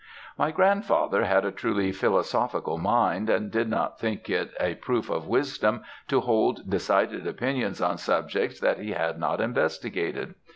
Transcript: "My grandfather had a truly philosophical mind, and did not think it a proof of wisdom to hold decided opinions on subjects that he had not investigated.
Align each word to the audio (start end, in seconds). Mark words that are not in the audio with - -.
"My 0.35 0.49
grandfather 0.49 1.25
had 1.25 1.45
a 1.45 1.51
truly 1.51 1.91
philosophical 1.91 2.79
mind, 2.79 3.29
and 3.29 3.51
did 3.51 3.69
not 3.69 3.99
think 3.99 4.31
it 4.31 4.49
a 4.59 4.73
proof 4.73 5.11
of 5.11 5.27
wisdom 5.27 5.83
to 6.07 6.21
hold 6.21 6.67
decided 6.67 7.27
opinions 7.27 7.81
on 7.83 7.99
subjects 7.99 8.59
that 8.61 8.79
he 8.79 8.93
had 8.93 9.19
not 9.19 9.39
investigated. 9.39 10.33